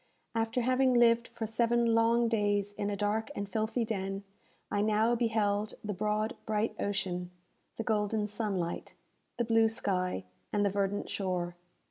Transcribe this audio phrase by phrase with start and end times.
[0.33, 4.23] After having lived for seven long days in a dark and filthy den,
[4.71, 7.29] I now beheld the broad bright ocean,
[7.77, 8.95] the golden sunlight,
[9.37, 11.55] the blue sky, and the verdant shore!